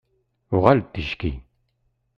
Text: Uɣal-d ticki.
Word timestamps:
Uɣal-d 0.55 0.87
ticki. 0.93 1.33